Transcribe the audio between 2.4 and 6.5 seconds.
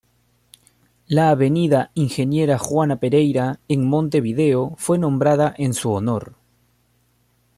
Juana Pereyra en Montevideo fue nombrada en su honor.